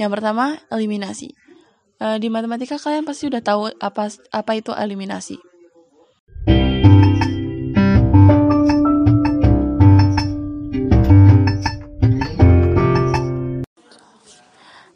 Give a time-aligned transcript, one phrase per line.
[0.00, 1.36] Yang pertama, eliminasi.
[2.00, 5.36] Uh, di matematika kalian pasti udah tahu apa apa itu eliminasi.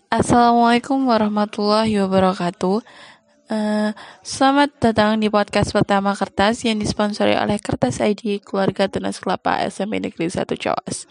[0.09, 2.81] Assalamualaikum warahmatullahi wabarakatuh.
[3.53, 3.93] Uh,
[4.25, 10.01] selamat datang di podcast pertama kertas yang disponsori oleh Kertas ID Keluarga Tunas Kelapa SMP
[10.01, 11.05] Negeri 1 Cawas.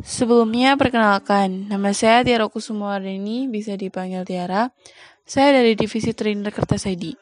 [0.00, 4.72] Sebelumnya, perkenalkan, nama saya Tiara Kusumawardini, bisa dipanggil Tiara.
[5.28, 7.12] Saya dari Divisi Trainer Kertas ID.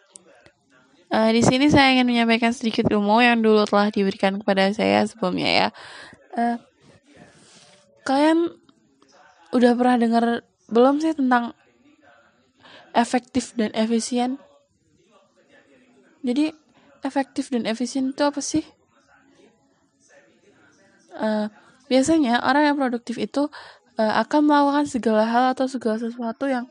[1.08, 5.48] Uh, di sini saya ingin menyampaikan sedikit ilmu yang dulu telah diberikan kepada saya sebelumnya
[5.48, 5.68] ya.
[6.36, 6.56] Uh,
[8.04, 8.52] kalian
[9.56, 10.24] udah pernah dengar
[10.68, 11.56] belum sih tentang
[12.92, 14.36] efektif dan efisien?
[16.20, 16.52] Jadi
[17.00, 18.62] efektif dan efisien itu apa sih?
[21.16, 21.48] Uh,
[21.88, 23.48] Biasanya orang yang produktif itu
[23.96, 26.68] uh, akan melakukan segala hal atau segala sesuatu yang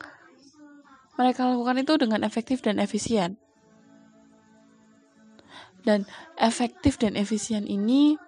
[1.18, 3.42] mereka lakukan itu dengan efektif dan efisien.
[5.82, 6.06] Dan
[6.38, 8.20] efektif dan efisien ini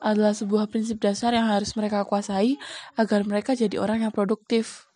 [0.00, 2.56] adalah sebuah prinsip dasar yang harus mereka kuasai
[2.96, 4.88] agar mereka jadi orang yang produktif.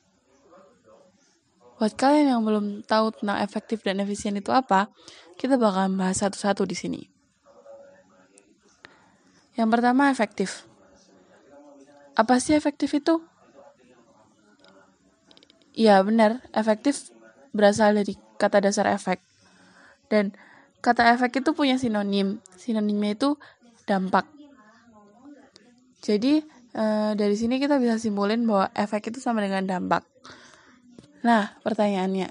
[1.76, 4.88] Buat kalian yang belum tahu tentang efektif dan efisien itu apa,
[5.36, 7.02] kita bakal bahas satu-satu di sini.
[9.54, 10.66] Yang pertama efektif.
[12.14, 13.22] Apa sih efektif itu?
[15.74, 17.10] Ya benar, efektif
[17.50, 19.18] berasal dari kata dasar efek.
[20.06, 20.30] Dan
[20.78, 22.38] kata efek itu punya sinonim.
[22.54, 23.34] Sinonimnya itu
[23.82, 24.30] dampak.
[26.04, 26.84] Jadi e,
[27.18, 30.06] dari sini kita bisa simpulin bahwa efek itu sama dengan dampak.
[31.26, 32.30] Nah, pertanyaannya.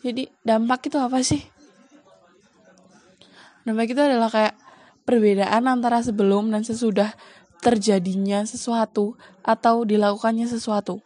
[0.00, 1.44] Jadi dampak itu apa sih?
[3.68, 4.56] Dampak itu adalah kayak
[5.04, 7.12] perbedaan antara sebelum dan sesudah
[7.60, 11.04] terjadinya sesuatu atau dilakukannya sesuatu.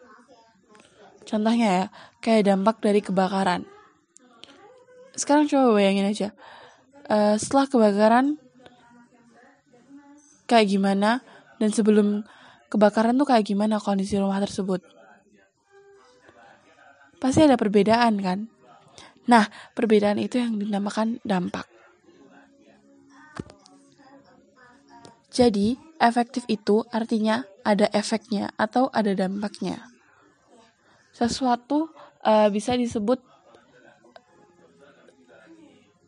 [1.27, 1.85] Contohnya ya,
[2.23, 3.67] kayak dampak dari kebakaran.
[5.15, 6.29] Sekarang coba bayangin aja,
[7.11, 8.39] uh, setelah kebakaran
[10.45, 11.25] kayak gimana
[11.59, 12.23] dan sebelum
[12.69, 14.83] kebakaran tuh kayak gimana kondisi rumah tersebut.
[17.23, 18.39] Pasti ada perbedaan kan?
[19.25, 21.65] Nah, perbedaan itu yang dinamakan dampak.
[25.33, 29.87] Jadi, efektif itu artinya ada efeknya atau ada dampaknya.
[31.15, 31.95] Sesuatu
[32.27, 33.23] uh, bisa disebut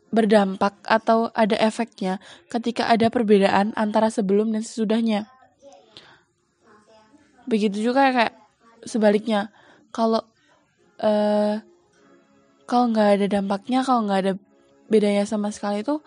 [0.07, 5.27] berdampak atau ada efeknya ketika ada perbedaan antara sebelum dan sesudahnya.
[7.47, 8.33] Begitu juga kayak
[8.83, 9.51] sebaliknya,
[9.95, 10.23] kalau
[10.99, 11.59] uh,
[12.67, 14.33] kalau nggak ada dampaknya, kalau nggak ada
[14.91, 15.99] bedanya sama sekali itu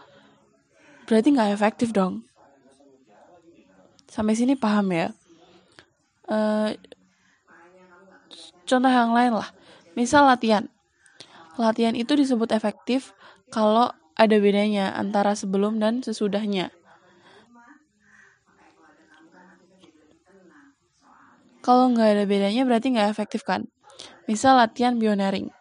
[1.09, 2.25] berarti nggak efektif dong.
[4.11, 5.15] Sampai sini paham ya?
[6.27, 6.75] Uh,
[8.67, 9.55] contoh yang lain lah.
[9.95, 10.67] Misal latihan.
[11.55, 13.15] Latihan itu disebut efektif
[13.55, 16.75] kalau ada bedanya antara sebelum dan sesudahnya.
[21.63, 23.71] Kalau nggak ada bedanya berarti nggak efektif kan?
[24.27, 25.53] Misal latihan pioneering.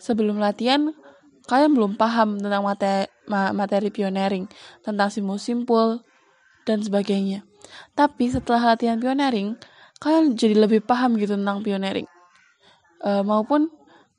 [0.00, 0.94] Sebelum latihan,
[1.50, 4.48] kalian belum paham tentang materi, materi pioneering,
[4.80, 6.00] tentang simbol simpul,
[6.64, 7.49] dan sebagainya.
[7.94, 9.58] Tapi setelah latihan pioneering,
[10.00, 12.08] kalian jadi lebih paham gitu tentang pioneering.
[13.00, 13.72] Uh, maupun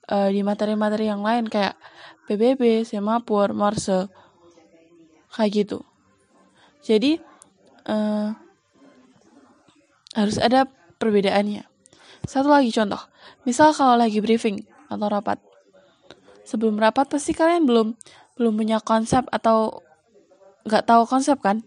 [0.10, 1.78] uh, di materi-materi yang lain kayak
[2.26, 4.10] PBB, Semapur, Morse,
[5.34, 5.80] kayak gitu.
[6.82, 7.22] Jadi
[7.88, 8.34] uh,
[10.18, 10.68] harus ada
[11.00, 11.66] perbedaannya.
[12.28, 13.02] Satu lagi contoh,
[13.48, 14.62] misal kalau lagi briefing
[14.92, 15.42] atau rapat,
[16.46, 17.98] sebelum rapat pasti kalian belum
[18.38, 19.82] belum punya konsep atau
[20.68, 21.66] nggak tahu konsep kan?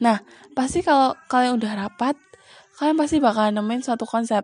[0.00, 0.24] Nah,
[0.56, 2.16] pasti kalau kalian udah rapat,
[2.80, 4.42] kalian pasti bakal nemuin suatu konsep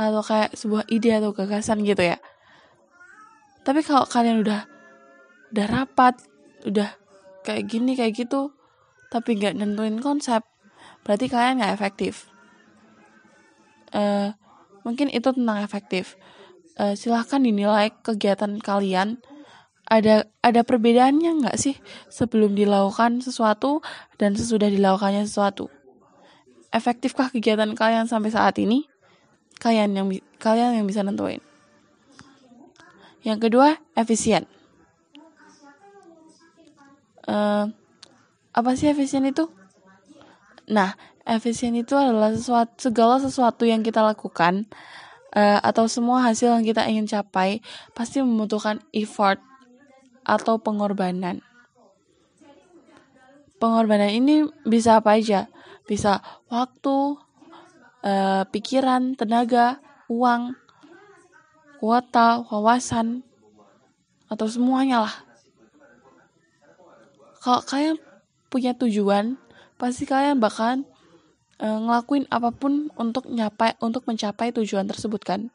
[0.00, 2.16] atau kayak sebuah ide atau gagasan gitu ya.
[3.62, 4.64] Tapi kalau kalian udah
[5.52, 6.16] udah rapat,
[6.64, 6.96] udah
[7.44, 8.56] kayak gini kayak gitu,
[9.12, 10.40] tapi nggak nentuin konsep,
[11.04, 12.32] berarti kalian nggak efektif.
[13.92, 14.32] Uh,
[14.88, 16.16] mungkin itu tentang efektif.
[16.80, 19.20] Uh, silahkan dinilai kegiatan kalian
[19.92, 21.76] ada ada perbedaannya nggak sih
[22.08, 23.84] sebelum dilakukan sesuatu
[24.16, 25.68] dan sesudah dilakukannya sesuatu?
[26.72, 28.88] Efektifkah kegiatan kalian sampai saat ini?
[29.60, 30.08] Kalian yang
[30.40, 31.44] kalian yang bisa nentuin.
[33.20, 34.48] Yang kedua, efisien.
[37.28, 37.68] Uh,
[38.56, 39.52] apa sih efisien itu?
[40.72, 40.96] Nah,
[41.28, 44.64] efisien itu adalah sesuatu segala sesuatu yang kita lakukan
[45.36, 47.60] uh, atau semua hasil yang kita ingin capai
[47.92, 49.51] pasti membutuhkan effort
[50.22, 51.42] atau pengorbanan.
[53.58, 55.46] Pengorbanan ini bisa apa aja?
[55.86, 56.18] Bisa
[56.50, 57.18] waktu,
[58.02, 59.78] uh, pikiran, tenaga,
[60.10, 60.58] uang,
[61.78, 63.22] kuota, wawasan,
[64.32, 65.14] atau semuanya lah.
[67.42, 67.98] Kalau kalian
[68.48, 69.36] punya tujuan,
[69.76, 70.86] pasti kalian bahkan
[71.58, 75.50] e, ngelakuin apa pun untuk nyapai untuk mencapai tujuan tersebut kan.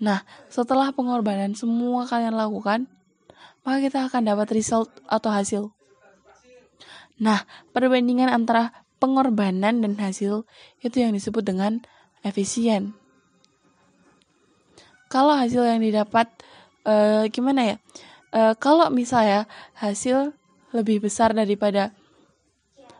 [0.00, 2.88] Nah, setelah pengorbanan semua kalian lakukan,
[3.62, 5.62] maka kita akan dapat result atau hasil.
[7.22, 10.46] Nah, perbandingan antara pengorbanan dan hasil
[10.82, 11.82] itu yang disebut dengan
[12.26, 12.94] efisien.
[15.06, 16.30] Kalau hasil yang didapat
[16.86, 17.76] e, gimana ya?
[18.34, 19.46] E, kalau misalnya
[19.78, 20.34] hasil
[20.72, 21.92] lebih besar daripada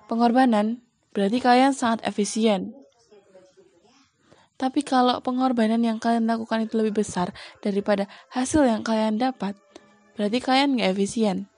[0.06, 0.84] pengorbanan,
[1.16, 2.76] berarti kalian sangat efisien.
[4.60, 7.34] Tapi kalau pengorbanan yang kalian lakukan itu lebih besar
[7.64, 9.58] daripada hasil yang kalian dapat,
[10.16, 11.48] berarti kalian nggak efisien.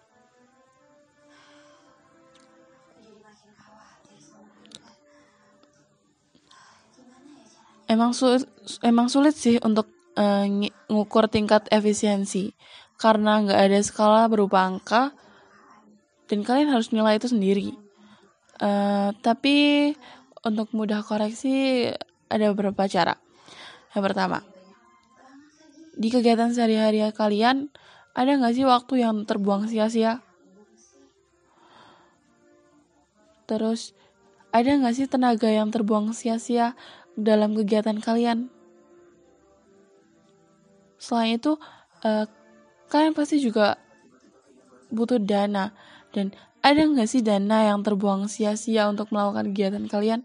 [7.85, 8.49] Emang sulit,
[8.81, 9.87] emang sulit sih untuk
[10.17, 10.47] uh,
[10.89, 12.57] ngukur tingkat efisiensi
[12.97, 15.13] karena nggak ada skala berupa angka
[16.27, 17.77] dan kalian harus nilai itu sendiri.
[18.59, 19.93] Uh, tapi
[20.47, 21.87] untuk mudah koreksi
[22.31, 23.19] ada beberapa cara.
[23.95, 24.39] Yang pertama,
[25.95, 27.71] di kegiatan sehari-hari kalian
[28.15, 30.23] ada nggak sih waktu yang terbuang sia-sia?
[33.51, 33.91] Terus
[34.55, 36.79] ada nggak sih tenaga yang terbuang sia-sia
[37.19, 38.55] dalam kegiatan kalian?
[41.03, 41.59] Selain itu,
[42.07, 42.25] uh,
[42.87, 43.83] kalian pasti juga
[44.95, 45.75] butuh dana
[46.15, 46.31] dan
[46.63, 50.23] ada nggak sih dana yang terbuang sia-sia untuk melakukan kegiatan kalian?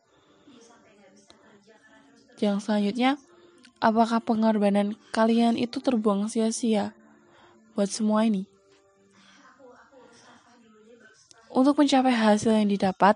[2.37, 3.17] Yang selanjutnya,
[3.81, 6.93] apakah pengorbanan kalian itu terbuang sia-sia
[7.79, 8.43] buat semua ini?
[11.47, 13.15] Untuk mencapai hasil yang didapat,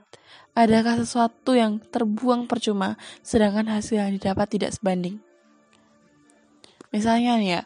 [0.55, 5.19] adakah sesuatu yang terbuang percuma sedangkan hasil yang didapat tidak sebanding?
[6.95, 7.61] Misalnya nih ya,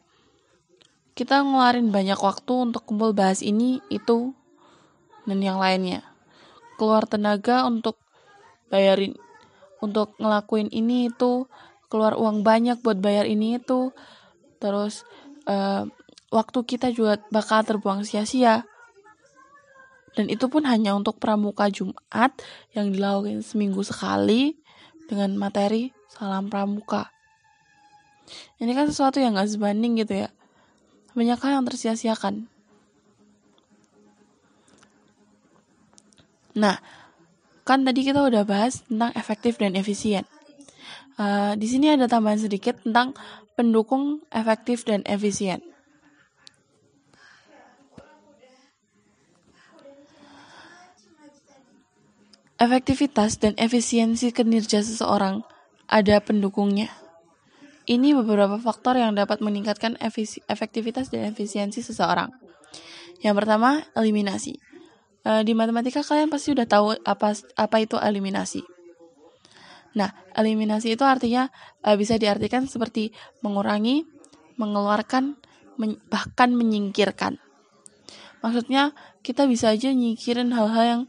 [1.14, 4.34] kita ngeluarin banyak waktu untuk kumpul bahas ini, itu,
[5.30, 6.02] dan yang lainnya.
[6.82, 8.02] Keluar tenaga untuk
[8.74, 9.14] bayarin
[9.78, 11.46] untuk ngelakuin ini itu
[11.88, 13.94] keluar uang banyak buat bayar ini itu
[14.58, 15.06] terus
[15.46, 15.86] uh,
[16.34, 18.68] waktu kita juga bakal terbuang sia-sia
[20.18, 22.34] dan itu pun hanya untuk pramuka Jumat
[22.74, 24.58] yang dilakukan seminggu sekali
[25.08, 27.10] dengan materi salam pramuka
[28.60, 30.30] ini kan sesuatu yang gak sebanding gitu ya
[31.16, 32.50] banyak hal yang tersia-siakan
[36.58, 36.82] nah
[37.68, 40.24] Kan tadi kita udah bahas tentang efektif dan efisien.
[41.20, 43.12] Uh, di sini ada tambahan sedikit tentang
[43.60, 45.60] pendukung efektif dan efisien.
[52.58, 55.46] Efektivitas dan efisiensi kinerja seseorang
[55.86, 56.90] ada pendukungnya.
[57.86, 59.96] Ini beberapa faktor yang dapat meningkatkan
[60.50, 62.34] efektivitas dan efisiensi seseorang.
[63.22, 64.58] Yang pertama, eliminasi
[65.28, 68.64] uh, di matematika kalian pasti udah tahu apa apa itu eliminasi.
[70.00, 71.52] Nah, eliminasi itu artinya
[71.84, 73.12] uh, bisa diartikan seperti
[73.44, 74.08] mengurangi,
[74.56, 75.36] mengeluarkan,
[75.76, 77.42] men bahkan menyingkirkan.
[78.40, 78.96] Maksudnya
[79.26, 81.02] kita bisa aja nyingkirin hal-hal yang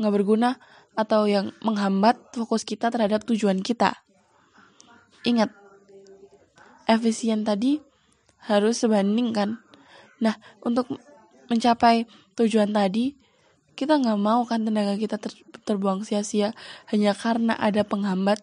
[0.00, 0.56] nggak berguna
[0.98, 4.02] atau yang menghambat fokus kita terhadap tujuan kita.
[5.24, 5.52] Ingat,
[6.88, 7.80] efisien tadi
[8.48, 9.60] harus sebanding kan.
[10.20, 10.90] Nah, untuk
[11.48, 12.04] mencapai
[12.36, 13.20] tujuan tadi,
[13.80, 15.32] kita nggak mau kan tenaga kita ter
[15.64, 16.52] terbuang sia-sia
[16.92, 18.42] hanya karena ada penghambat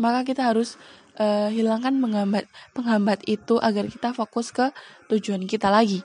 [0.00, 0.80] maka kita harus
[1.20, 4.72] uh, hilangkan penghambat penghambat itu agar kita fokus ke
[5.12, 6.00] tujuan kita lagi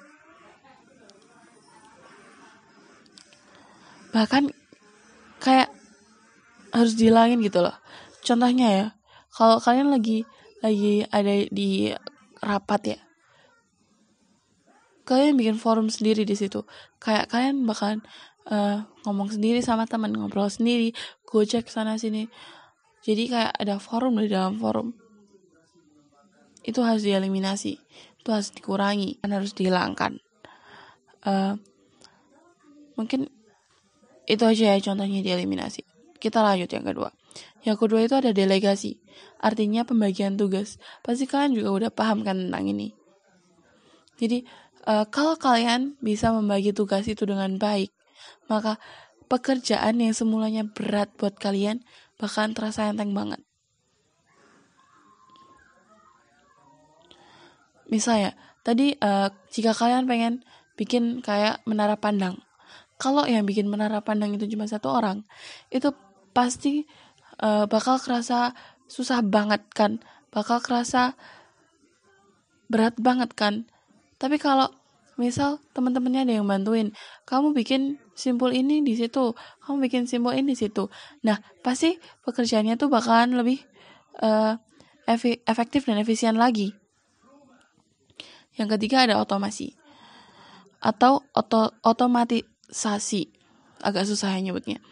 [4.16, 4.52] bahkan
[5.44, 5.75] kayak
[6.76, 7.76] harus dihilangin gitu loh.
[8.20, 8.86] Contohnya ya
[9.32, 10.28] kalau kalian lagi
[10.60, 11.96] lagi ada di
[12.44, 13.00] rapat ya
[15.06, 16.66] kalian bikin forum sendiri di situ.
[16.98, 18.02] Kayak kalian bahkan
[18.50, 20.92] uh, ngomong sendiri sama teman ngobrol sendiri
[21.30, 22.28] gojek sana sini.
[23.06, 24.98] Jadi kayak ada forum di dalam forum.
[26.66, 27.78] Itu harus dieliminasi
[28.26, 30.18] itu harus dikurangi dan harus dihilangkan.
[31.22, 31.62] Uh,
[32.98, 33.30] mungkin
[34.26, 35.86] itu aja ya contohnya dieliminasi
[36.26, 37.10] kita lanjut yang kedua.
[37.62, 38.98] Yang kedua itu ada delegasi.
[39.38, 40.82] Artinya pembagian tugas.
[41.06, 42.98] Pasti kalian juga udah paham kan tentang ini.
[44.18, 44.42] Jadi
[44.90, 47.94] uh, kalau kalian bisa membagi tugas itu dengan baik
[48.50, 48.78] maka
[49.26, 51.82] pekerjaan yang semulanya berat buat kalian
[52.22, 53.42] bahkan terasa enteng banget.
[57.86, 58.34] Misalnya,
[58.66, 60.42] tadi uh, jika kalian pengen
[60.74, 62.42] bikin kayak menara pandang,
[62.98, 65.22] kalau yang bikin menara pandang itu cuma satu orang,
[65.70, 65.94] itu
[66.36, 66.84] pasti
[67.40, 68.52] uh, bakal kerasa
[68.92, 70.04] susah banget kan,
[70.36, 71.16] bakal kerasa
[72.68, 73.64] berat banget kan?
[74.20, 74.68] Tapi kalau
[75.16, 76.92] misal teman-temannya ada yang bantuin
[77.24, 79.32] kamu bikin simpul ini di situ
[79.64, 80.92] kamu bikin simpul ini di situ.
[81.24, 81.96] Nah pasti
[82.28, 83.64] pekerjaannya tuh bakalan lebih
[84.20, 84.60] uh,
[85.48, 86.76] efektif dan efisien lagi.
[88.60, 89.76] Yang ketiga ada otomasi
[90.84, 93.32] atau oto otomatisasi.
[93.84, 94.84] Agak susah ya nyebutnya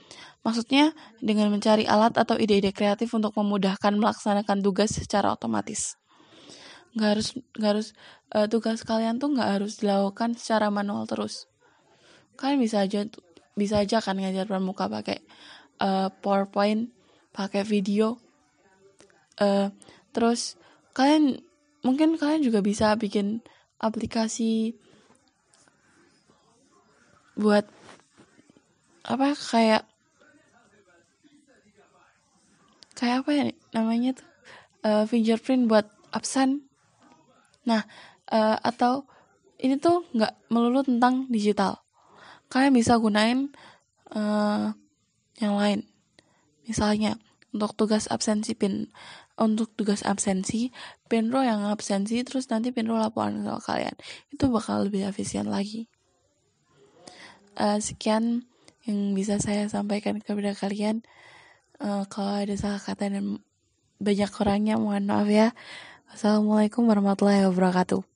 [0.43, 0.91] Maksudnya
[1.23, 5.95] dengan mencari alat atau ide-ide kreatif untuk memudahkan melaksanakan tugas secara otomatis.
[6.93, 7.87] Nggak harus nggak harus
[8.35, 11.47] uh, tugas kalian tuh nggak harus dilakukan secara manual terus.
[12.35, 13.07] Kalian bisa aja
[13.55, 15.23] bisa aja kan ngajar pramuka pakai
[15.79, 16.91] uh, PowerPoint,
[17.31, 18.19] pakai video.
[19.39, 19.71] Uh,
[20.11, 20.59] terus
[20.91, 21.39] kalian
[21.87, 23.39] mungkin kalian juga bisa bikin
[23.79, 24.75] aplikasi
[27.33, 27.65] buat
[29.03, 29.83] apa kayak
[32.93, 34.27] kayak apa ya namanya tuh?
[34.83, 36.67] Uh, fingerprint buat absen.
[37.63, 37.87] Nah
[38.29, 39.07] uh, atau
[39.63, 41.79] ini tuh nggak melulu tentang digital.
[42.51, 43.49] Kalian bisa gunain
[44.11, 44.75] uh,
[45.39, 45.87] yang lain.
[46.67, 47.17] Misalnya
[47.55, 48.91] untuk tugas absensi pin
[49.33, 50.69] untuk tugas absensi
[51.09, 53.95] pinro yang absensi terus nanti pinro laporan ke kalian.
[54.29, 55.89] Itu bakal lebih efisien lagi.
[57.53, 58.49] Uh, sekian
[58.83, 61.05] yang bisa saya sampaikan kepada kalian
[61.81, 63.41] uh, kalau ada salah kata dan
[63.97, 65.55] banyak orangnya mohon maaf ya.
[66.13, 68.12] Assalamualaikum warahmatullahi wabarakatuh.